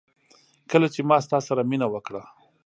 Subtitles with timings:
[0.71, 2.23] کله چي ما ستا سره مينه وکړه